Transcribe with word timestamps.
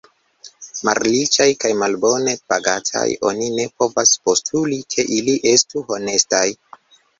Malriĉaj 0.87 1.45
kaj 1.63 1.69
malbone 1.81 2.33
pagataj, 2.53 3.05
oni 3.33 3.51
ne 3.59 3.67
povas 3.83 4.15
postuli, 4.25 4.83
ke 4.97 5.09
ili 5.21 5.39
estu 5.55 5.87
honestaj. 5.93 6.45